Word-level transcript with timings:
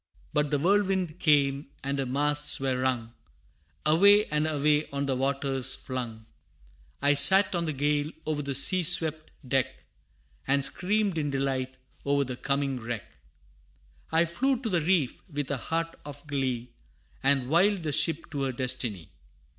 But 0.33 0.49
the 0.49 0.57
whirlwind 0.57 1.19
came, 1.19 1.69
and 1.83 1.99
her 1.99 2.07
masts 2.07 2.59
were 2.59 2.75
wrung, 2.75 3.13
Away, 3.85 4.25
and 4.25 4.47
away 4.47 4.89
on 4.91 5.05
the 5.05 5.15
waters 5.15 5.75
flung. 5.75 6.25
I 7.03 7.13
sat 7.13 7.53
on 7.53 7.65
the 7.65 7.73
gale 7.73 8.11
o'er 8.25 8.41
the 8.41 8.55
sea 8.55 8.81
swept 8.81 9.29
deck, 9.47 9.67
And 10.47 10.65
screamed 10.65 11.19
in 11.19 11.29
delight 11.29 11.75
o'er 12.03 12.23
the 12.23 12.35
coming 12.35 12.79
wreck: 12.79 13.15
I 14.11 14.25
flew 14.25 14.59
to 14.61 14.69
the 14.69 14.81
reef 14.81 15.21
with 15.31 15.51
a 15.51 15.57
heart 15.57 15.95
of 16.03 16.25
glee, 16.25 16.71
And 17.21 17.47
wiled 17.47 17.83
the 17.83 17.91
ship 17.91 18.27
to 18.31 18.41
her 18.45 18.51
destiny. 18.51 19.11